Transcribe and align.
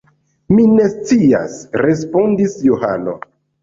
Mi 0.53 0.65
ne 0.77 0.87
scias, 0.95 1.61
respondis 1.85 2.61
Johano. 2.73 3.19